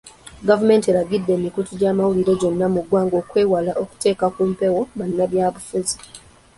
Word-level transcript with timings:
Gavumenti 0.47 0.85
eragidde 0.89 1.31
emikutu 1.39 1.71
gy'amawulire 1.79 2.33
gyonna 2.41 2.65
mu 2.73 2.81
ggwanga 2.83 3.15
okwewala 3.21 3.71
okuteeka 3.83 4.25
ku 4.35 4.41
mpewo 4.51 4.81
bannabyabufuzi. 4.97 5.95